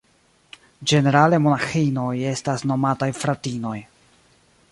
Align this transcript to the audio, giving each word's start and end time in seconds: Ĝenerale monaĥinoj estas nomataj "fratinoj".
Ĝenerale 0.91 1.39
monaĥinoj 1.47 2.15
estas 2.31 2.65
nomataj 2.73 3.13
"fratinoj". 3.21 3.77